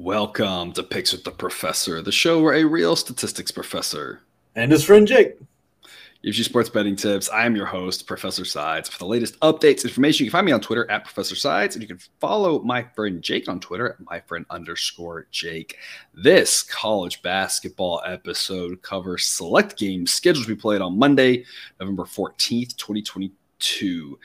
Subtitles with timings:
[0.00, 4.22] Welcome to Picks with the Professor, the show where a real statistics professor
[4.56, 5.34] and his friend Jake
[6.22, 7.28] gives you sports betting tips.
[7.28, 8.88] I am your host, Professor Sides.
[8.88, 11.82] For the latest updates, information, you can find me on Twitter at Professor Sides, and
[11.82, 15.76] you can follow my friend Jake on Twitter at my friend underscore Jake.
[16.14, 21.44] This college basketball episode covers select games scheduled to be played on Monday,
[21.78, 24.18] November 14th, 2022 two.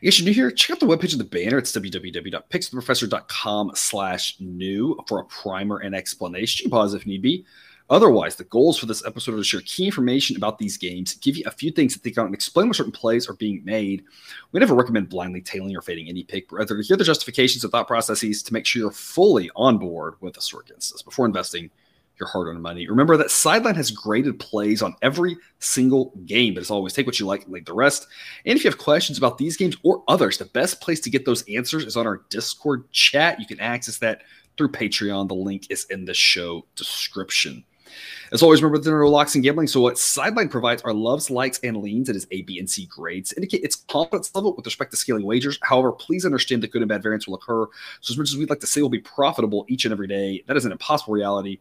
[0.00, 1.58] In case you're new here, check out the webpage of the banner.
[1.58, 6.70] It's www.pickswiththeprofessor.com slash new for a primer and explanation.
[6.70, 7.44] Pause if need be.
[7.90, 11.36] Otherwise, the goals for this episode are to share key information about these games, give
[11.36, 14.04] you a few things to think about, and explain what certain plays are being made.
[14.52, 17.64] We never recommend blindly tailing or fading any pick, but rather to hear the justifications
[17.64, 21.26] and thought processes to make sure you're fully on board with the sort us before
[21.26, 21.70] investing–
[22.22, 22.88] your hard earned money.
[22.88, 27.18] Remember that Sideline has graded plays on every single game, but as always, take what
[27.18, 28.06] you like and leave the rest.
[28.46, 31.26] And if you have questions about these games or others, the best place to get
[31.26, 33.40] those answers is on our Discord chat.
[33.40, 34.22] You can access that
[34.56, 35.26] through Patreon.
[35.26, 37.64] The link is in the show description.
[38.30, 39.66] As always, remember there are no locks in gambling.
[39.66, 42.08] So what Sideline provides are loves, likes, and leans.
[42.08, 43.34] It is A, B, and C grades.
[43.34, 45.58] Indicate its confidence level with respect to scaling wagers.
[45.62, 47.66] However, please understand that good and bad variance will occur.
[48.00, 50.42] So as much as we'd like to say we'll be profitable each and every day,
[50.46, 51.58] that is an impossible reality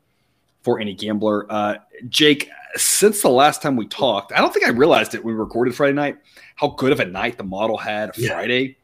[0.63, 1.45] for any gambler.
[1.51, 1.75] Uh,
[2.09, 5.39] Jake, since the last time we talked, I don't think I realized it when we
[5.39, 6.17] recorded Friday night
[6.55, 8.29] how good of a night the model had yeah.
[8.29, 8.77] Friday.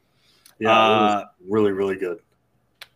[0.60, 2.20] Yeah, uh, really, really good.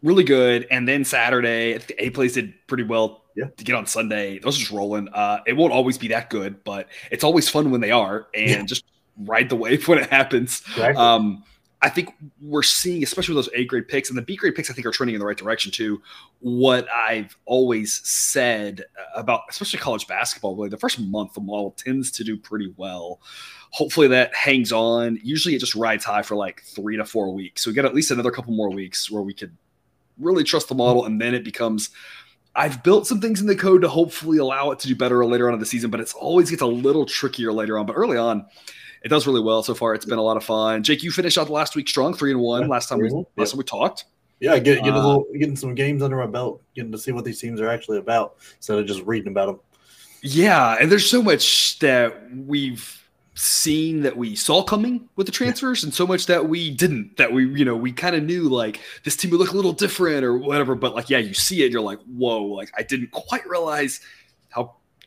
[0.02, 0.68] Really good.
[0.72, 3.46] And then Saturday, the A plays did pretty well yeah.
[3.56, 4.40] to get on Sunday.
[4.40, 5.10] Those are just rolling.
[5.10, 8.28] Uh, it won't always be that good, but it's always fun when they are.
[8.34, 8.64] And yeah.
[8.66, 8.84] just
[9.18, 10.64] ride the wave when it happens.
[10.72, 11.02] Exactly.
[11.02, 11.44] Um,
[11.84, 14.70] I think we're seeing, especially with those A grade picks and the B grade picks,
[14.70, 16.02] I think are trending in the right direction too.
[16.40, 21.72] What I've always said uh, about, especially college basketball, really, the first month the model
[21.72, 23.20] tends to do pretty well.
[23.72, 25.20] Hopefully that hangs on.
[25.23, 27.64] Usually it just rides high for like three to four weeks.
[27.64, 29.55] So we get at least another couple more weeks where we could
[30.20, 31.89] really trust the model, and then it becomes.
[32.54, 35.48] I've built some things in the code to hopefully allow it to do better later
[35.48, 37.86] on in the season, but it's always gets a little trickier later on.
[37.86, 38.45] But early on,
[39.02, 39.94] it does really well so far.
[39.94, 40.84] It's been a lot of fun.
[40.84, 42.67] Jake, you finished out the last week strong, three and one.
[42.67, 44.06] Last time we last time we talked.
[44.39, 47.11] Yeah, get, get a uh, little, getting some games under my belt, getting to see
[47.11, 49.60] what these teams are actually about instead of just reading about them.
[50.23, 52.98] Yeah, and there's so much that we've
[53.36, 57.32] seen that we saw coming with the transfers and so much that we didn't that
[57.32, 60.23] we you know we kind of knew like this team would look a little different
[60.23, 63.48] or whatever but like yeah you see it you're like whoa like i didn't quite
[63.48, 64.02] realize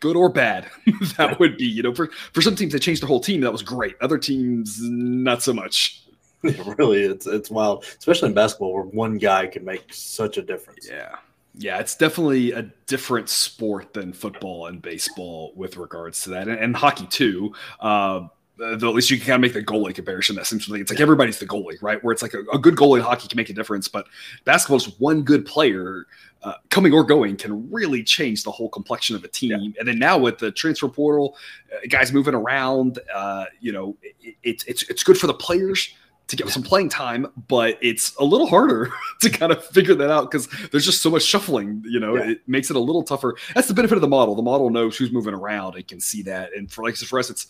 [0.05, 0.67] good or bad
[1.17, 1.65] that would be.
[1.65, 3.41] You know, for for some teams they changed their whole team.
[3.41, 3.97] That was great.
[4.03, 6.03] Other teams, not so much.
[6.43, 10.87] really, it's it's wild, especially in basketball where one guy can make such a difference.
[10.89, 11.17] Yeah.
[11.57, 16.59] Yeah, it's definitely a different sport than football and baseball with regards to that, and,
[16.59, 17.55] and hockey too.
[17.79, 18.27] Uh,
[18.63, 20.37] at least you can kind of make the goalie comparison.
[20.37, 22.03] that seems Essentially, it's like everybody's the goalie, right?
[22.03, 24.07] Where it's like a, a good goalie in hockey can make a difference, but
[24.45, 26.07] basketball is one good player
[26.43, 29.51] uh, coming or going can really change the whole complexion of a team.
[29.51, 29.81] Yeah.
[29.81, 31.37] And then now with the transfer portal,
[31.73, 35.95] uh, guys moving around, uh, you know, it, it, it's it's good for the players
[36.27, 38.91] to get some playing time, but it's a little harder
[39.21, 41.83] to kind of figure that out because there's just so much shuffling.
[41.87, 42.31] You know, yeah.
[42.31, 43.37] it makes it a little tougher.
[43.55, 44.35] That's the benefit of the model.
[44.35, 46.51] The model knows who's moving around and can see that.
[46.57, 47.49] And for like for us, it's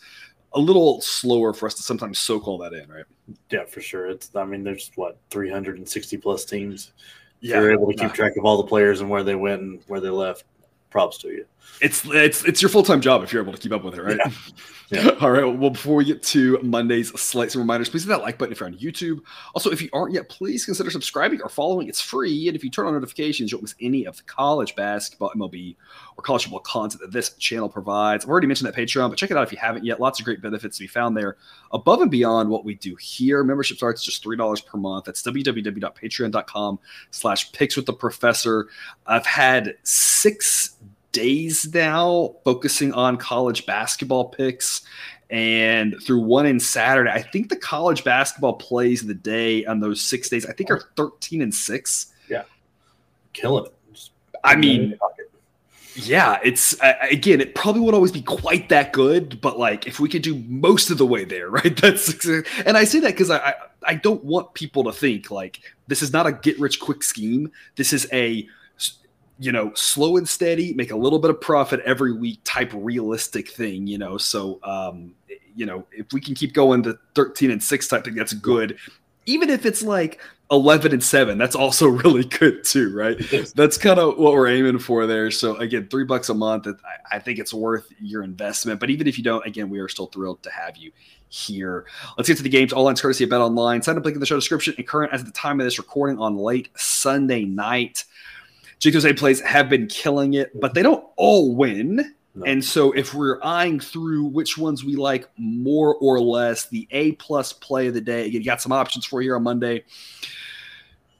[0.54, 3.04] a little slower for us to sometimes soak all that in, right?
[3.50, 4.08] Yeah, for sure.
[4.08, 6.92] It's I mean, there's what 360 plus teams
[7.44, 9.82] yeah, you're able to keep track of all the players and where they went and
[9.86, 10.44] where they left.
[10.88, 11.44] Props to you.
[11.82, 14.02] It's it's it's your full time job if you're able to keep up with it,
[14.02, 14.16] right?
[14.16, 14.32] Yeah.
[14.90, 15.08] Yeah.
[15.22, 15.44] All right.
[15.44, 17.88] Well, before we get to Monday's slate, some reminders.
[17.88, 19.20] Please hit that like button if you're on YouTube.
[19.54, 21.88] Also, if you aren't yet, please consider subscribing or following.
[21.88, 24.76] It's free, and if you turn on notifications, you won't miss any of the college
[24.76, 25.74] basketball, MLB,
[26.16, 28.24] or college football content that this channel provides.
[28.24, 30.00] I've already mentioned that Patreon, but check it out if you haven't yet.
[30.00, 31.36] Lots of great benefits to be found there,
[31.72, 33.44] above and beyond what we do here.
[33.44, 35.06] Membership starts just three dollars per month.
[35.06, 38.68] That's www.patreon.com/slash picks with the professor.
[39.06, 40.76] I've had six
[41.14, 44.82] days now focusing on college basketball picks.
[45.30, 49.80] And through one in Saturday, I think the college basketball plays of the day on
[49.80, 52.12] those six days, I think are 13 and six.
[52.28, 52.42] Yeah.
[53.32, 53.70] Killing it.
[54.44, 54.98] I mean,
[55.96, 60.00] yeah, it's uh, again, it probably won't always be quite that good, but like if
[60.00, 61.76] we could do most of the way there, right?
[61.76, 62.12] That's
[62.66, 63.54] and I say that because I, I
[63.86, 67.50] I don't want people to think like this is not a get rich quick scheme.
[67.76, 68.48] This is a
[69.38, 73.48] you know, slow and steady, make a little bit of profit every week type realistic
[73.48, 74.16] thing, you know.
[74.16, 75.12] So, um,
[75.56, 78.78] you know, if we can keep going the 13 and 6 type thing, that's good.
[79.26, 83.18] Even if it's like 11 and 7, that's also really good too, right?
[83.54, 85.30] That's kind of what we're aiming for there.
[85.30, 86.66] So, again, three bucks a month,
[87.10, 88.80] I, think it's worth your investment.
[88.80, 90.92] But even if you don't, again, we are still thrilled to have you
[91.28, 91.86] here.
[92.16, 92.72] Let's get to the games.
[92.72, 93.82] All lines courtesy of Bet Online.
[93.82, 95.78] Sign up link in the show description and current as at the time of this
[95.78, 98.04] recording on late Sunday night.
[98.86, 102.14] A plays have been killing it, but they don't all win.
[102.34, 102.44] No.
[102.44, 107.12] And so, if we're eyeing through which ones we like more or less, the A
[107.12, 109.84] plus play of the day, again, you got some options for here on Monday.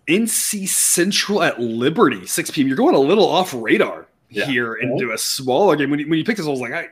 [0.09, 2.67] NC Central at Liberty, 6 p.m.
[2.67, 4.47] You're going a little off radar yeah.
[4.47, 5.91] here into a smaller game.
[5.91, 6.89] When you, when you picked this, I was like, I,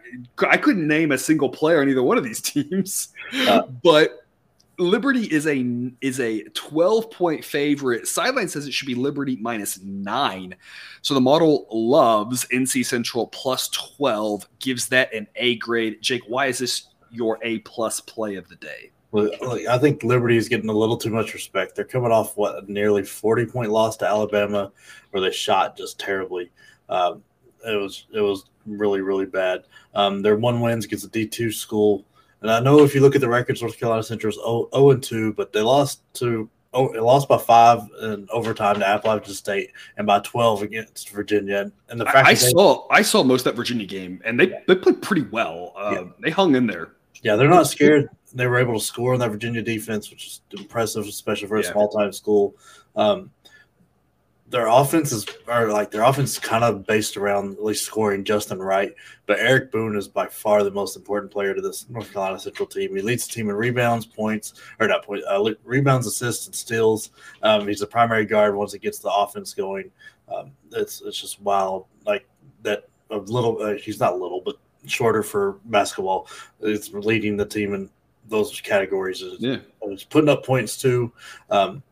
[0.49, 3.09] I couldn't name a single player on either one of these teams.
[3.49, 4.22] Uh, but
[4.83, 5.65] Liberty is a
[6.01, 8.09] is a 12 point favorite.
[8.09, 10.55] Sideline says it should be Liberty minus nine.
[11.03, 16.01] So the model loves NC Central plus 12, gives that an A grade.
[16.01, 18.91] Jake, why is this your A plus play of the day?
[19.11, 19.31] Well,
[19.69, 21.77] I think Liberty is getting a little too much respect.
[21.77, 24.73] They're coming off what a nearly 40 point loss to Alabama,
[25.11, 26.51] where they shot just terribly.
[26.89, 27.23] Um,
[27.67, 29.65] it was it was really really bad.
[29.95, 32.05] Um, their one wins against a D two school
[32.43, 34.91] and I know if you look at the records, North Carolina Central is 0, 0
[34.91, 39.35] and 2, but they lost to oh, it lost by five in overtime to Appalachian
[39.35, 41.71] State and by 12 against Virginia.
[41.89, 44.53] And the fact I, I saw I saw most of that Virginia game, and they,
[44.67, 45.73] they played pretty well.
[45.77, 46.05] Uh, yeah.
[46.21, 46.93] They hung in there.
[47.23, 48.09] Yeah, they're not scared.
[48.35, 51.63] They were able to score on that Virginia defense, which is impressive, especially for a
[51.63, 51.71] yeah.
[51.71, 52.57] small time school.
[52.97, 53.31] Um,
[54.53, 58.23] their offense is or like their offense is kind of based around at least scoring
[58.23, 58.95] Justin Wright,
[59.25, 62.69] but Eric Boone is by far the most important player to this North Carolina Central
[62.69, 62.95] team.
[62.95, 67.11] He leads the team in rebounds, points, or not points, uh, rebounds, assists, and steals.
[67.43, 69.91] Um, he's a primary guard once it gets the offense going.
[70.29, 72.27] Um, it's it's just wild, like
[72.63, 72.89] that.
[73.11, 74.57] A little, uh, he's not little, but
[74.87, 76.29] shorter for basketball.
[76.61, 77.91] It's leading the team in
[78.29, 79.23] those categories.
[79.39, 81.13] Yeah, he's putting up points too.
[81.51, 81.83] Um,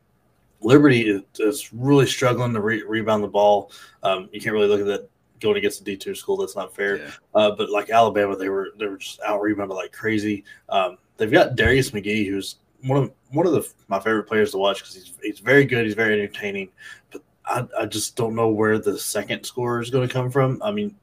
[0.61, 3.73] Liberty is, really struggling to re- rebound the ball.
[4.03, 5.09] Um, you can't really look at that
[5.41, 6.37] going against a D two school.
[6.37, 6.99] That's not fair.
[6.99, 7.11] Yeah.
[7.35, 10.45] Uh, but like Alabama, they were they were just out rebounded like crazy.
[10.69, 14.59] Um, they've got Darius McGhee, who's one of one of the my favorite players to
[14.59, 15.87] watch because he's he's very good.
[15.87, 16.69] He's very entertaining.
[17.11, 20.63] But I, I just don't know where the second scorer is going to come from.
[20.63, 20.95] I mean,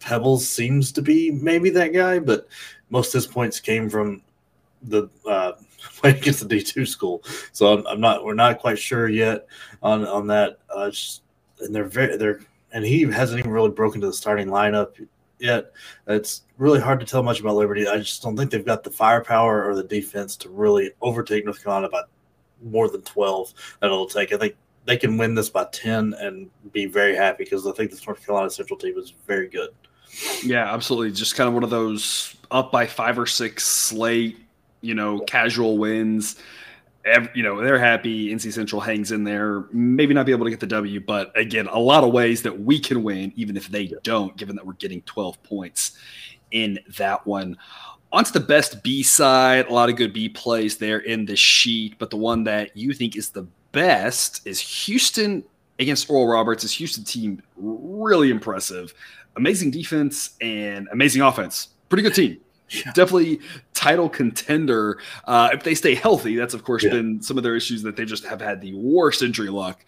[0.00, 2.48] Peebles seems to be maybe that guy, but
[2.90, 4.22] most of his points came from
[4.82, 5.52] the uh,
[6.04, 7.22] against the D two school.
[7.52, 9.46] So I'm, I'm, not we're not quite sure yet
[9.82, 10.58] on on that.
[10.74, 11.22] Uh, just,
[11.60, 12.40] and they're very they're
[12.72, 15.06] and he hasn't even really broken to the starting lineup
[15.38, 15.72] yet.
[16.06, 17.86] It's really hard to tell much about Liberty.
[17.86, 21.62] I just don't think they've got the firepower or the defense to really overtake North
[21.62, 22.02] Carolina by
[22.62, 24.32] more than twelve that it'll take.
[24.32, 24.56] I think
[24.86, 28.24] they can win this by ten and be very happy because I think this North
[28.24, 29.70] Carolina Central team is very good.
[30.44, 31.12] Yeah, absolutely.
[31.12, 34.38] Just kind of one of those up by five or six slate
[34.84, 36.36] you know, casual wins.
[37.04, 38.32] Every, you know, they're happy.
[38.34, 39.66] NC Central hangs in there.
[39.72, 42.60] Maybe not be able to get the W, but again, a lot of ways that
[42.60, 45.98] we can win, even if they don't, given that we're getting 12 points
[46.50, 47.56] in that one.
[48.12, 49.66] On to the best B side.
[49.66, 52.92] A lot of good B plays there in the sheet, but the one that you
[52.92, 55.42] think is the best is Houston
[55.78, 56.62] against Oral Roberts.
[56.62, 58.94] This Houston team really impressive.
[59.36, 61.68] Amazing defense and amazing offense.
[61.88, 62.92] Pretty good team yeah.
[62.94, 63.40] definitely
[63.74, 66.36] title contender uh, if they stay healthy.
[66.36, 66.90] That's of course yeah.
[66.90, 69.84] been some of their issues that they just have had the worst injury luck.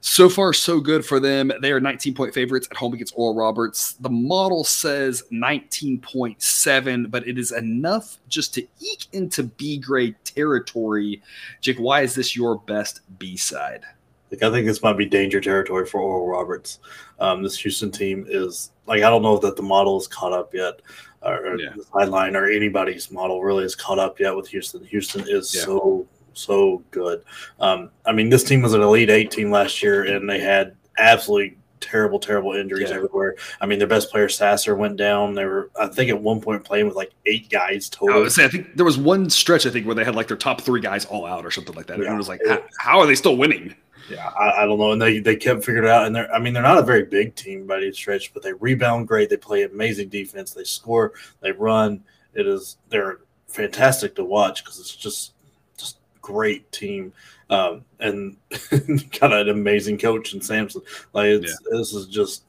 [0.00, 1.50] So far, so good for them.
[1.60, 3.94] They are 19 point favorites at home against Oral Roberts.
[3.94, 11.20] The model says 19.7, but it is enough just to eke into B grade territory.
[11.60, 13.82] Jake, why is this your best B side?
[14.30, 16.80] Like, I think this might be danger territory for Oral Roberts.
[17.18, 20.54] Um, this Houston team is like I don't know that the model is caught up
[20.54, 20.80] yet
[21.22, 21.70] or, yeah.
[21.76, 24.84] the sideline or anybody's model really is caught up yet with Houston.
[24.84, 25.62] Houston is yeah.
[25.62, 27.24] so so good.
[27.58, 30.76] Um, I mean, this team was an Elite Eight team last year, and they had
[30.96, 32.96] absolutely terrible, terrible injuries yeah.
[32.96, 33.34] everywhere.
[33.60, 35.34] I mean, their best player Sasser went down.
[35.34, 38.24] They were, I think, at one point playing with like eight guys total.
[38.24, 40.36] I, say, I think there was one stretch I think where they had like their
[40.36, 41.98] top three guys all out or something like that.
[41.98, 42.06] Yeah.
[42.06, 43.74] And it was like, how, how, are they still winning?
[44.10, 44.92] Yeah, I, I, don't know.
[44.92, 46.06] And they, they kept figuring it out.
[46.06, 48.52] And they're, I mean, they're not a very big team by any stretch, but they
[48.54, 49.30] rebound great.
[49.30, 50.52] They play amazing defense.
[50.52, 51.12] They score.
[51.40, 52.02] They run.
[52.34, 55.32] It is they're fantastic to watch because it's just
[55.76, 57.12] just great team.
[57.50, 58.36] Um, and
[59.20, 60.82] got an amazing coach in Sampson.
[61.12, 61.78] Like it's yeah.
[61.78, 62.44] this is just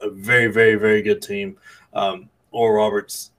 [0.00, 1.56] a very very very good team.
[1.92, 3.30] Um, Oral Roberts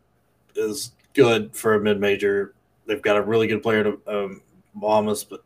[0.55, 2.53] is good for a mid major.
[2.85, 4.41] They've got a really good player to um,
[4.79, 5.43] Abmas, but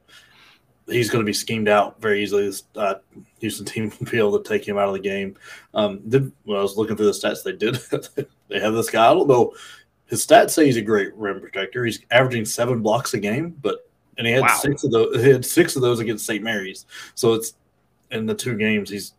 [0.90, 2.46] he's going to be schemed out very easily.
[2.46, 2.96] This uh,
[3.40, 5.36] Houston team will be able to take him out of the game.
[5.74, 7.76] Um, did, when I was looking through the stats, they did.
[8.48, 9.10] they have this guy.
[9.10, 9.54] I don't know.
[10.08, 11.86] His stats say he's a great rim protector.
[11.86, 14.58] He's averaging seven blocks a game, but and he had wow.
[14.58, 15.24] six of those.
[15.24, 16.44] He had six of those against St.
[16.44, 16.86] Mary's.
[17.16, 17.54] So it's
[18.12, 19.14] in the two games he's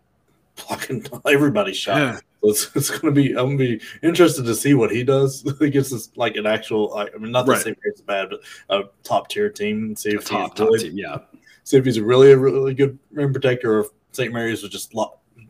[0.66, 1.96] blocking everybody's shot.
[1.96, 2.16] Yeah.
[2.42, 3.30] So it's, it's going to be.
[3.30, 6.96] I'm going to be interested to see what he does against this, like an actual.
[6.96, 7.62] I mean, not the right.
[7.62, 7.78] St.
[7.84, 9.94] Mary's bad, but a top tier team.
[9.94, 11.18] See if top, top really, team, yeah
[11.64, 14.32] see if he's really a really good rim protector or if St.
[14.32, 14.94] Mary's was just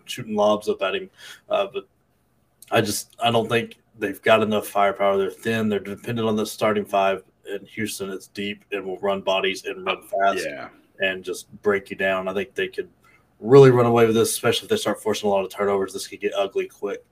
[0.05, 1.11] shooting lobs up at him.
[1.49, 1.89] Uh, but
[2.71, 5.17] I just I don't think they've got enough firepower.
[5.17, 5.69] They're thin.
[5.69, 7.23] They're dependent on the starting five.
[7.53, 10.47] In Houston it's deep and will run bodies and run fast.
[10.47, 10.69] Yeah.
[11.01, 12.29] And just break you down.
[12.29, 12.89] I think they could
[13.41, 15.93] really run away with this, especially if they start forcing a lot of turnovers.
[15.93, 17.05] This could get ugly quick.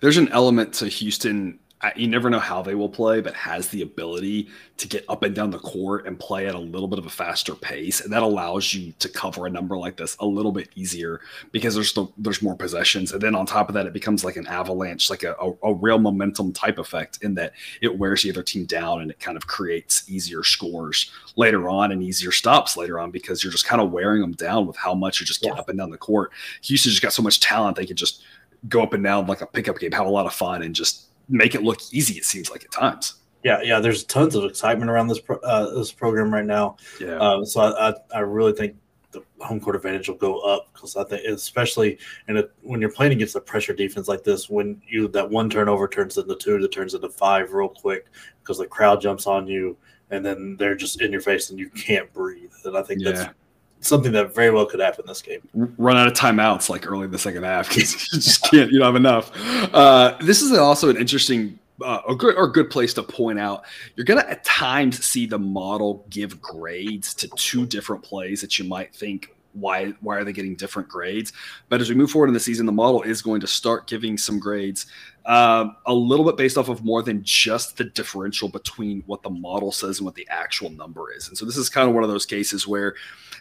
[0.00, 1.58] There's an element to Houston
[1.96, 5.34] you never know how they will play, but has the ability to get up and
[5.34, 8.22] down the court and play at a little bit of a faster pace, and that
[8.22, 11.20] allows you to cover a number like this a little bit easier
[11.50, 14.46] because there's there's more possessions, and then on top of that, it becomes like an
[14.46, 18.42] avalanche, like a, a, a real momentum type effect in that it wears the other
[18.42, 23.00] team down and it kind of creates easier scores later on and easier stops later
[23.00, 25.54] on because you're just kind of wearing them down with how much you just get
[25.54, 25.60] yeah.
[25.60, 26.30] up and down the court.
[26.62, 28.22] Houston just got so much talent they could just
[28.68, 31.08] go up and down like a pickup game, have a lot of fun, and just
[31.32, 32.14] make it look easy.
[32.14, 33.14] It seems like at times.
[33.42, 33.80] Yeah, yeah.
[33.80, 36.76] There's tons of excitement around this pro, uh, this program right now.
[37.00, 37.16] Yeah.
[37.16, 38.76] Uh, so I, I, I really think
[39.10, 41.98] the home court advantage will go up because I think especially
[42.28, 45.50] in a, when you're playing against a pressure defense like this, when you that one
[45.50, 48.06] turnover turns into two, that turns into five real quick
[48.42, 49.76] because the crowd jumps on you
[50.10, 52.52] and then they're just in your face and you can't breathe.
[52.64, 53.12] And I think yeah.
[53.12, 53.34] that's
[53.82, 55.46] something that very well could happen this game.
[55.54, 58.70] Run out of timeouts like early in the second half because you just can't.
[58.70, 59.30] You don't have enough.
[59.74, 61.58] Uh, this is also an interesting.
[61.82, 63.64] Uh, a good or good place to point out
[63.96, 68.56] you're going to at times see the model give grades to two different plays that
[68.56, 71.32] you might think why why are they getting different grades
[71.68, 74.16] but as we move forward in the season the model is going to start giving
[74.16, 74.86] some grades
[75.26, 79.30] um, a little bit based off of more than just the differential between what the
[79.30, 81.28] model says and what the actual number is.
[81.28, 82.94] And so this is kind of one of those cases where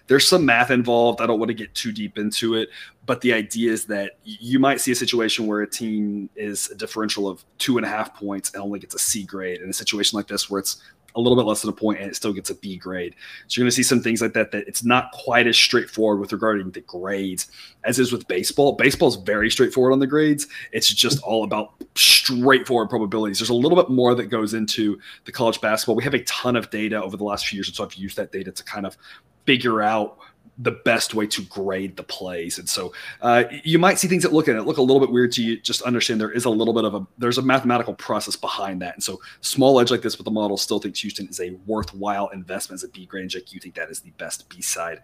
[0.08, 1.22] there's some math involved.
[1.22, 2.70] I don't want to get too deep into it
[3.06, 6.76] but the idea is that you might see a situation where a team is a
[6.76, 9.62] differential of two and a half points and only gets a c grade.
[9.62, 10.82] In a situation like this where it's
[11.16, 13.16] a little bit less than a point and it still gets a B grade.
[13.48, 16.20] So you're going to see some things like that that it's not quite as straightforward
[16.20, 17.52] with regarding the grades
[17.84, 18.74] as is with baseball.
[18.74, 20.48] Baseball is very straightforward on the grades.
[20.72, 23.40] It's just all about straightforward probabilities.
[23.40, 25.96] There's a little bit more that goes into the college basketball.
[25.96, 28.18] We have a ton of data over the last few years, and so I've used
[28.18, 28.98] that data to kind of
[29.46, 30.18] figure out
[30.58, 32.60] the best way to grade the plays.
[32.60, 35.12] And so uh, you might see things that look at it look a little bit
[35.12, 35.60] weird to you.
[35.60, 38.94] Just understand there is a little bit of a there's a mathematical process behind that.
[38.96, 42.28] And so small edge like this with the model still thinks Houston is a worthwhile
[42.30, 43.30] investment as a B grade.
[43.30, 45.02] Jake, you think that is the best B side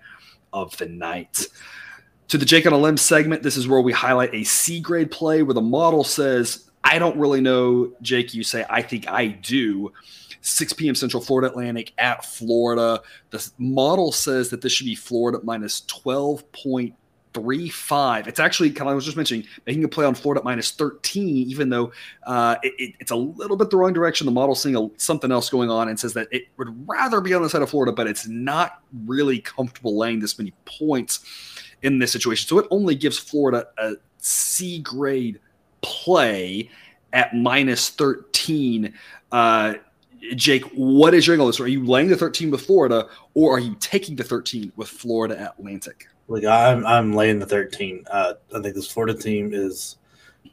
[0.54, 1.48] of the night.
[2.30, 5.12] To the Jake on a limb segment, this is where we highlight a C grade
[5.12, 8.34] play where the model says, I don't really know, Jake.
[8.34, 9.94] You say, I think I do.
[10.41, 10.96] 6 p.m.
[10.96, 13.01] Central Florida Atlantic at Florida.
[13.29, 18.27] The model says that this should be Florida minus 12.35.
[18.27, 21.50] It's actually, kind of, I was just mentioning, making a play on Florida minus 13,
[21.50, 21.91] even though
[22.25, 24.25] uh, it, it, it's a little bit the wrong direction.
[24.25, 27.34] The model's seeing a, something else going on and says that it would rather be
[27.34, 31.25] on the side of Florida, but it's not really comfortable laying this many points
[31.82, 32.48] in this situation.
[32.48, 35.39] So it only gives Florida a C grade
[35.82, 36.70] play
[37.13, 38.94] at minus 13.
[39.32, 39.75] Uh,
[40.36, 41.48] Jake, what is your angle?
[41.48, 44.90] this Are you laying the 13 with Florida, or are you taking the 13 with
[44.90, 46.08] Florida Atlantic?
[46.28, 48.06] Like I'm, I'm laying the 13.
[48.10, 49.98] Uh, I think this Florida team is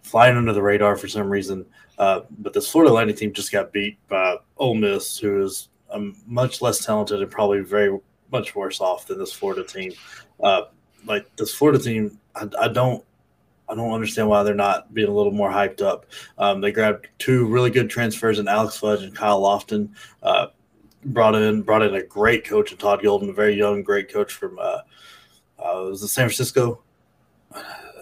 [0.02, 1.66] flying under the radar for some reason.
[1.98, 6.16] Uh, but this Florida Atlantic team just got beat by Ole Miss, who is um,
[6.26, 7.98] much less talented and probably very
[8.32, 9.92] much worse off than this Florida team.
[10.42, 10.62] Uh,
[11.06, 13.04] like this Florida team, I, I don't
[13.68, 16.06] I don't understand why they're not being a little more hyped up.
[16.38, 19.90] Um, they grabbed two really good transfers in Alex Fudge and Kyle Lofton.
[20.22, 20.48] Uh,
[21.06, 24.32] brought in brought in a great coach in Todd Golden, a very young, great coach
[24.32, 24.80] from uh,
[25.58, 26.82] uh, was it San Francisco?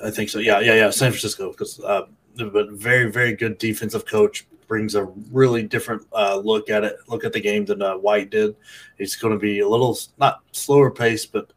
[0.05, 0.39] I think so.
[0.39, 1.51] Yeah, yeah, yeah, San Francisco.
[1.51, 2.03] Because uh,
[2.37, 7.25] but very, very good defensive coach brings a really different uh, look at it, look
[7.25, 8.57] at the game than uh, White did.
[8.97, 11.52] He's going to be a little not slower pace, but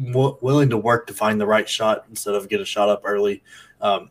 [0.00, 3.02] w- willing to work to find the right shot instead of get a shot up
[3.04, 3.42] early.
[3.80, 4.10] Um,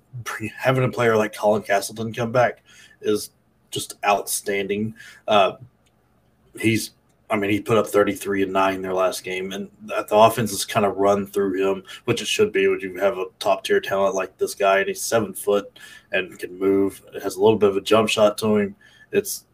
[0.57, 2.63] having a player like Colin Castleton come back
[3.01, 3.31] is
[3.71, 4.95] just outstanding.
[5.27, 5.53] Uh,
[6.59, 6.91] he's,
[7.29, 10.65] I mean, he put up 33 and nine their last game, and the offense has
[10.65, 13.81] kind of run through him, which it should be when you have a top tier
[13.81, 15.79] talent like this guy, and he's seven foot
[16.11, 17.01] and can move.
[17.13, 18.75] It has a little bit of a jump shot to him.
[19.11, 19.45] It's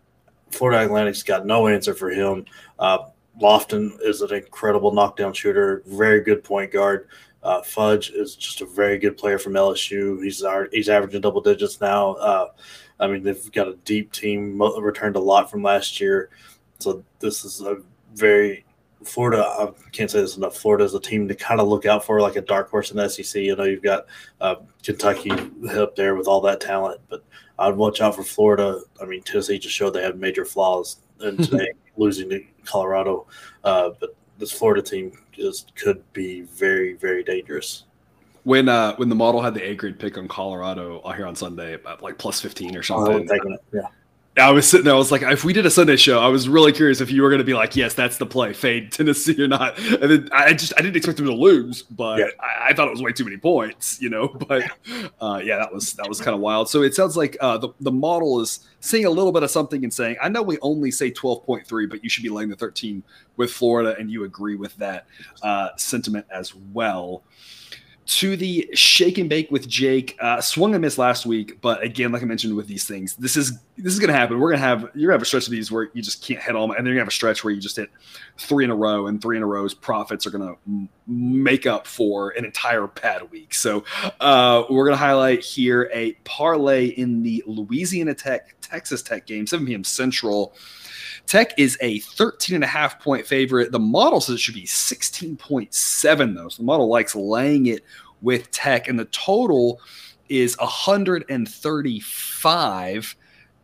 [0.51, 2.45] Florida Atlantic's got no answer for him.
[2.77, 3.05] Uh,
[3.39, 7.07] Lofton is an incredible knockdown shooter, very good point guard.
[7.43, 10.23] Uh, Fudge is just a very good player from LSU.
[10.23, 12.13] He's our, he's averaging double digits now.
[12.13, 12.47] Uh,
[12.99, 16.29] I mean, they've got a deep team, returned a lot from last year.
[16.79, 17.77] So this is a
[18.13, 18.63] very
[19.03, 19.43] Florida.
[19.43, 20.55] I can't say this enough.
[20.55, 22.97] Florida is a team to kind of look out for, like a dark horse in
[22.97, 23.41] the SEC.
[23.41, 24.05] You know, you've got
[24.39, 25.31] uh, Kentucky
[25.69, 27.23] up there with all that talent, but
[27.57, 28.81] I'd watch out for Florida.
[29.01, 33.27] I mean, Tennessee just showed they have major flaws, and today losing to Colorado.
[33.63, 37.85] Uh, but this Florida team just could be very, very dangerous.
[38.43, 41.77] when uh when the model had the A grade pick on Colorado here on Sunday,
[42.01, 43.29] like plus fifteen or oh, something.
[43.31, 43.81] Oh, yeah.
[44.37, 44.93] I was sitting there.
[44.93, 47.21] I was like, if we did a Sunday show, I was really curious if you
[47.21, 49.77] were going to be like, yes, that's the play, fade Tennessee or not.
[49.77, 52.25] And then I just I didn't expect them to lose, but yeah.
[52.39, 54.27] I, I, thought it was way too many points, you know.
[54.47, 54.63] But
[55.21, 56.69] uh, yeah, that was that was kind of wild.
[56.69, 59.83] So it sounds like uh, the the model is seeing a little bit of something
[59.83, 62.49] and saying, I know we only say twelve point three, but you should be laying
[62.49, 63.03] the thirteen
[63.37, 65.05] with Florida, and you agree with that
[65.43, 67.23] uh, sentiment as well
[68.05, 70.17] to the shake and bake with Jake.
[70.19, 73.37] Uh, swung and missed last week, but again, like I mentioned with these things, this
[73.37, 74.39] is this is gonna happen.
[74.39, 76.53] We're gonna have you're gonna have a stretch of these where you just can't hit
[76.53, 77.89] them, and then you're gonna have a stretch where you just hit
[78.37, 80.55] three in a row, and three in a row's profits are gonna
[81.07, 83.53] make up for an entire bad week.
[83.53, 83.83] So
[84.19, 89.65] uh, we're gonna highlight here a parlay in the Louisiana Tech Texas Tech game, 7
[89.65, 89.83] p.m.
[89.83, 90.53] Central.
[91.27, 93.71] Tech is a 13 and a half point favorite.
[93.71, 96.49] The model says it should be 16.7, though.
[96.49, 97.83] So the model likes laying it
[98.21, 99.79] with Tech, and the total
[100.29, 103.15] is 135.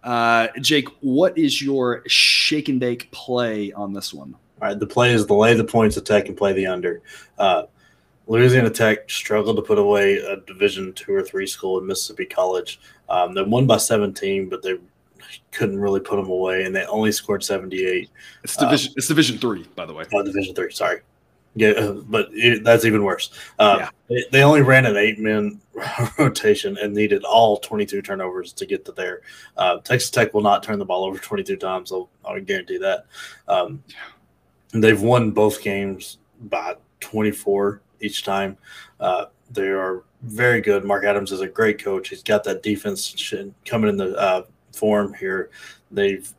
[0.03, 4.33] Uh, Jake, what is your shake and bake play on this one?
[4.61, 7.01] All right, the play is the lay the points of Tech and play the under.
[7.37, 7.63] Uh,
[8.27, 12.79] Louisiana Tech struggled to put away a Division two or three school in Mississippi College.
[13.07, 14.77] Um, they won by 17, but they
[15.51, 18.09] couldn't really put them away, and they only scored 78.
[18.43, 18.91] It's division.
[18.91, 20.05] Um, it's Division three, by the way.
[20.13, 20.71] Oh, Division three.
[20.71, 21.01] Sorry.
[21.55, 23.31] Yeah, uh, but it, that's even worse.
[23.57, 23.89] Uh, yeah.
[24.09, 25.59] They, they, only ran an eight-man
[26.19, 29.21] rotation and needed all 22 turnovers to get to there.
[29.57, 31.91] Uh, Texas Tech will not turn the ball over 22 times.
[31.91, 33.07] I'll, I'll guarantee that.
[33.47, 33.83] Um,
[34.71, 38.55] they've won both games by 24 each time.
[38.99, 40.83] Uh, they are very good.
[40.83, 42.09] Mark Adams is a great coach.
[42.09, 43.33] He's got that defense
[43.65, 44.43] coming in the uh,
[44.77, 45.49] form here.
[45.91, 46.31] They've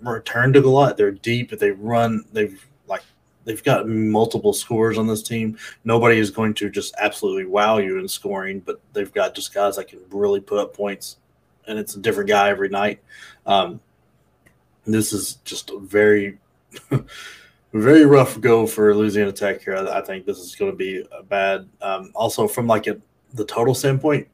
[0.00, 0.96] returned a lot.
[0.96, 1.50] They're deep.
[1.50, 2.24] They run.
[2.32, 3.02] They've like
[3.44, 5.56] they've got multiple scores on this team.
[5.84, 9.76] Nobody is going to just absolutely wow you in scoring, but they've got just guys
[9.76, 11.18] that can really put up points,
[11.66, 13.00] and it's a different guy every night.
[13.46, 13.80] Um,
[14.86, 16.38] this is just a very,
[17.72, 19.76] very rough go for Louisiana Tech here.
[19.76, 21.68] I, I think this is going to be a bad.
[21.80, 23.00] Um, also, from like a,
[23.32, 24.28] the total standpoint,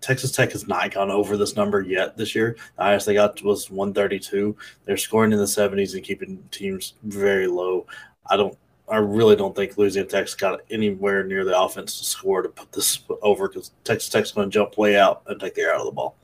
[0.00, 2.56] Texas Tech has not gone over this number yet this year.
[2.76, 4.56] The highest they got was 132.
[4.84, 7.86] They're scoring in the 70s and keeping teams very low.
[8.26, 8.56] I don't.
[8.88, 12.72] I really don't think Louisiana Tech's got anywhere near the offense to score to put
[12.72, 15.80] this over because Texas Tech's going to jump way out and take the air out
[15.80, 16.16] of the ball.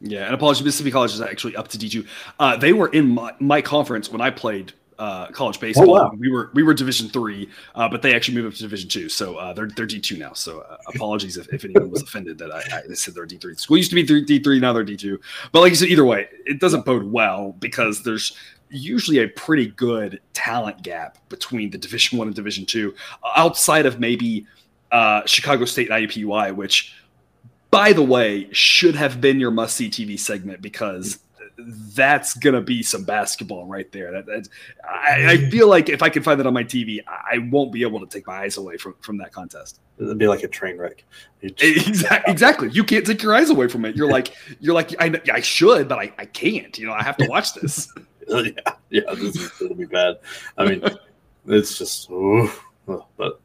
[0.00, 2.06] Yeah, and apologies, Mississippi College is actually up to D2.
[2.38, 5.90] Uh, they were in my, my conference when I played uh, college baseball.
[5.90, 6.12] Oh, wow.
[6.16, 9.08] We were we were Division three, uh, but they actually moved up to Division two,
[9.08, 10.32] so uh, they're they're D two now.
[10.32, 13.54] So uh, apologies if, if anyone was offended that I, I said they're D three.
[13.54, 15.20] The School used to be D three, now they're D two.
[15.52, 18.36] But like you said, either way, it doesn't bode well because there's
[18.70, 22.94] usually a pretty good talent gap between the Division one and Division two,
[23.36, 24.46] outside of maybe
[24.92, 26.94] uh, Chicago State and IUPUI, which
[27.70, 31.18] by the way, should have been your must see TV segment because
[31.58, 34.12] that's gonna be some basketball right there.
[34.12, 34.48] That, that
[34.84, 35.50] I, I, mm-hmm.
[35.50, 38.06] feel like if I can find that on my TV, I won't be able to
[38.06, 39.80] take my eyes away from from that contest.
[39.98, 41.04] It'd be like a train wreck.
[41.42, 42.32] Exactly.
[42.32, 42.70] Exactly.
[42.70, 43.96] You can't take your eyes away from it.
[43.96, 46.76] You're like you're like I, I should, but I, I can't.
[46.78, 47.92] You know, I have to watch this.
[48.28, 48.50] yeah,
[48.90, 50.16] yeah, this is gonna be bad.
[50.58, 50.82] I mean,
[51.46, 52.10] it's just,
[53.16, 53.40] but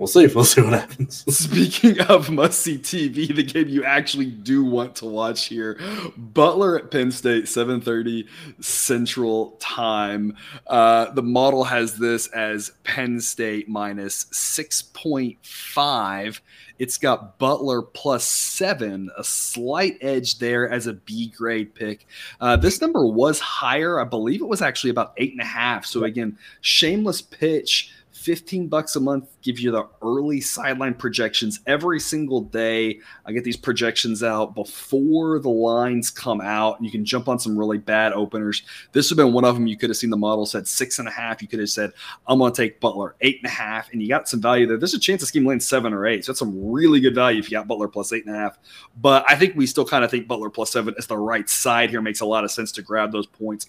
[0.00, 0.26] we'll see.
[0.26, 1.24] We'll see what happens.
[1.36, 5.78] Speaking of must see TV, the game you actually do want to watch here,
[6.16, 8.26] Butler at Penn State, seven thirty
[8.60, 10.36] Central Time.
[10.66, 16.40] Uh, the model has this as Penn State minus six point five.
[16.80, 22.06] It's got Butler plus seven, a slight edge there as a B grade pick.
[22.40, 24.00] Uh, this number was higher.
[24.00, 25.84] I believe it was actually about eight and a half.
[25.84, 31.98] So, again, shameless pitch 15 bucks a month gives you the early sideline projections every
[31.98, 33.00] single day.
[33.24, 37.38] I get these projections out before the lines come out, and you can jump on
[37.38, 38.62] some really bad openers.
[38.92, 39.66] This would have been one of them.
[39.66, 41.40] You could have seen the model said six and a half.
[41.40, 41.92] You could have said,
[42.26, 44.76] I'm going to take Butler eight and a half, and you got some value there.
[44.76, 46.26] There's a chance this game lands seven or eight.
[46.26, 48.58] So that's some really good value if you got Butler plus eight and a half.
[49.00, 51.88] But I think we still kind of think Butler plus seven is the right side
[51.88, 52.02] here.
[52.02, 53.66] Makes a lot of sense to grab those points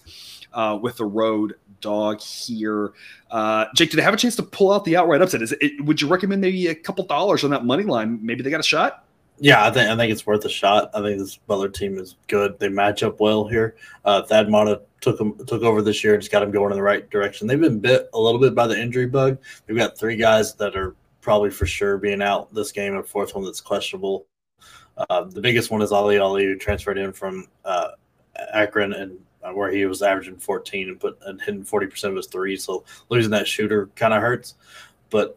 [0.52, 2.92] uh, with the road dog here.
[3.30, 5.42] Uh, Jake, do they have a chance to pull out the outright upset?
[5.42, 8.18] Is it, would you recommend maybe a couple dollars on that money line?
[8.22, 9.04] Maybe they got a shot.
[9.38, 10.90] Yeah, I think I think it's worth a shot.
[10.94, 12.58] I think this Butler team is good.
[12.58, 13.74] They match up well here.
[14.04, 16.76] Uh, Thad Matta took them took over this year and just got them going in
[16.76, 17.46] the right direction.
[17.46, 19.38] They've been bit a little bit by the injury bug.
[19.66, 23.34] They've got three guys that are probably for sure being out this game, and fourth
[23.34, 24.26] one that's questionable.
[24.96, 27.88] Uh, the biggest one is Ali Ali, who transferred in from uh,
[28.52, 29.18] Akron and
[29.50, 32.64] where he was averaging 14 and put and hitting 40 percent of his threes.
[32.64, 34.54] So losing that shooter kind of hurts.
[35.10, 35.36] But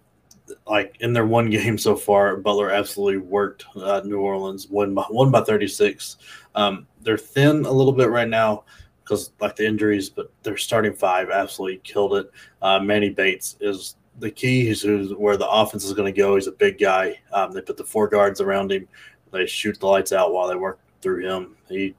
[0.67, 5.05] like in their one game so far, Butler absolutely worked uh, New Orleans, won by,
[5.09, 6.17] won by 36.
[6.55, 8.63] Um, they're thin a little bit right now
[9.03, 12.31] because like the injuries, but their starting five absolutely killed it.
[12.61, 14.65] Uh, Manny Bates is the key.
[14.65, 14.83] He's
[15.15, 16.35] where the offense is going to go.
[16.35, 17.19] He's a big guy.
[17.31, 18.87] Um, they put the four guards around him.
[19.31, 21.55] They shoot the lights out while they work through him.
[21.69, 21.93] He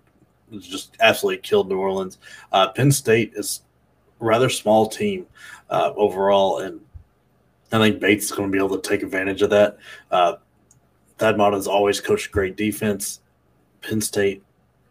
[0.59, 2.18] just absolutely killed New Orleans.
[2.52, 3.62] Uh, Penn State is
[4.20, 5.26] a rather small team
[5.70, 6.80] uh, overall, and
[7.72, 9.78] I think Bates is going to be able to take advantage of that.
[10.11, 10.37] Uh,
[11.18, 13.20] Thad Matta's always coached great defense.
[13.82, 14.42] Penn State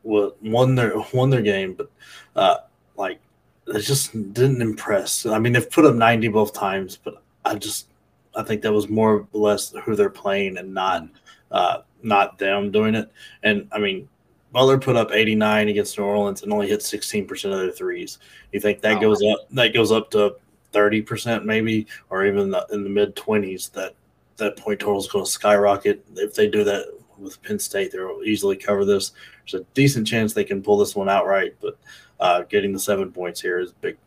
[0.03, 1.89] won their won their game, but
[2.35, 2.57] uh,
[2.95, 3.19] like
[3.65, 5.25] they just didn't impress.
[5.25, 7.87] I mean, they've put up ninety both times, but I just
[8.35, 11.07] I think that was more or less who they're playing and not
[11.51, 13.11] uh, not them doing it.
[13.43, 14.07] And I mean,
[14.55, 18.19] Butler put up 89 against New Orleans and only hit 16% of their threes.
[18.53, 19.01] You think that wow.
[19.01, 19.49] goes up?
[19.51, 20.37] That goes up to
[20.73, 23.69] 30% maybe, or even the, in the mid 20s.
[23.73, 23.95] That
[24.37, 26.85] that point total is going to skyrocket if they do that
[27.17, 27.91] with Penn State.
[27.91, 29.11] They'll easily cover this.
[29.45, 31.77] There's a decent chance they can pull this one outright, but
[32.21, 33.97] uh, getting the seven points here is big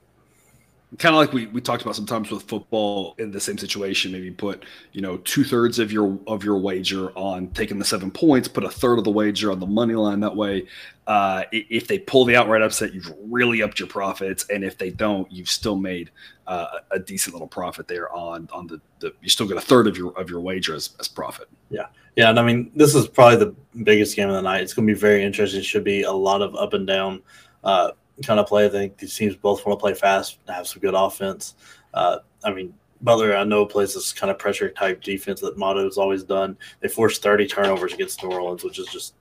[0.97, 4.31] kind of like we, we talked about sometimes with football in the same situation maybe
[4.31, 8.65] put you know two-thirds of your of your wager on taking the seven points put
[8.65, 10.67] a third of the wager on the money line that way.
[11.07, 14.91] Uh, if they pull the outright upset you've really upped your profits and if they
[14.91, 16.11] don't you've still made
[16.47, 19.87] uh, a decent little profit there on on the, the you still get a third
[19.87, 21.49] of your of your wager as, as profit.
[21.71, 21.87] Yeah.
[22.17, 24.63] Yeah and i mean this is probably the biggest game of the night.
[24.63, 25.61] It's going to be very interesting.
[25.61, 27.23] It should be a lot of up and down
[27.65, 27.91] uh,
[28.25, 28.67] kind of play.
[28.67, 31.55] I think these teams both want to play fast and have some good offense.
[31.95, 35.83] Uh, I mean, Butler, I know, plays this kind of pressure type defense that Matta
[35.83, 36.57] has always done.
[36.81, 39.15] They forced 30 turnovers against New Orleans, which is just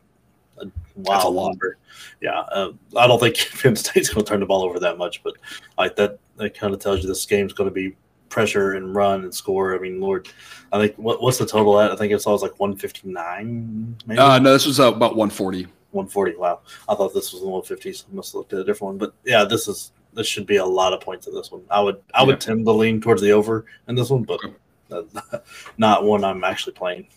[0.59, 1.77] a wild number.
[2.21, 5.23] Yeah, uh, I don't think Penn State's going to turn the ball over that much,
[5.23, 5.35] but
[5.77, 7.95] like that, that kind of tells you this game's going to be
[8.29, 9.75] pressure and run and score.
[9.75, 10.27] I mean, Lord,
[10.71, 11.91] I think what, what's the total at?
[11.91, 13.97] I think it's always like 159.
[14.05, 14.19] Maybe?
[14.19, 15.67] Uh, no, this was uh, about 140.
[15.91, 16.35] 140.
[16.35, 18.05] Wow, I thought this was the 150s.
[18.11, 18.97] I must have looked at a different one.
[18.97, 21.61] But yeah, this is this should be a lot of points in this one.
[21.69, 22.39] I would I would yeah.
[22.39, 24.53] tend to lean towards the over in this one, but okay.
[25.77, 27.07] not one I'm actually playing.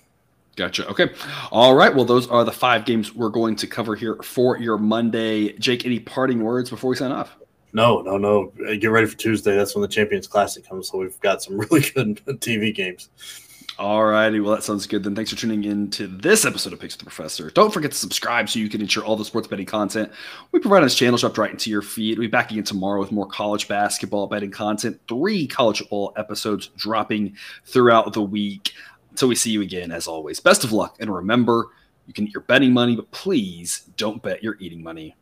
[0.57, 0.87] Gotcha.
[0.89, 1.11] Okay.
[1.51, 1.95] All right.
[1.95, 5.53] Well, those are the five games we're going to cover here for your Monday.
[5.55, 7.37] Jake, any parting words before we sign off?
[7.73, 8.53] No, no, no.
[8.77, 9.57] Get ready for Tuesday.
[9.57, 10.89] That's when the Champions Classic comes.
[10.89, 13.11] So we've got some really good TV games.
[13.81, 14.41] All righty.
[14.41, 15.03] Well, that sounds good.
[15.03, 17.49] Then thanks for tuning in to this episode of Picks with the Professor.
[17.49, 20.13] Don't forget to subscribe so you can ensure all the sports betting content
[20.53, 22.19] we provide on this channel dropped right into your feed.
[22.19, 25.01] We'll be back again tomorrow with more college basketball betting content.
[25.09, 28.75] Three college football episodes dropping throughout the week.
[29.13, 30.99] Until we see you again, as always, best of luck.
[31.01, 31.69] And remember,
[32.07, 35.17] you can eat your betting money, but please don't bet your eating money.